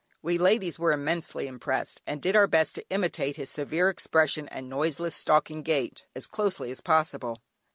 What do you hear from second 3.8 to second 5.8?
expression and noiseless, stalking